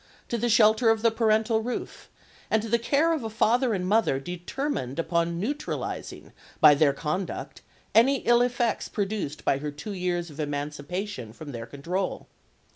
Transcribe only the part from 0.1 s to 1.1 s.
to the shelter of